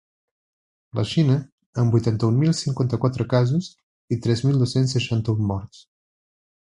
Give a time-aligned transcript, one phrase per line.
[0.99, 1.35] La Xina,
[1.83, 3.69] amb vuitanta-un mil cinquanta-quatre casos
[4.17, 5.85] i tres mil dos-cents seixanta-un morts.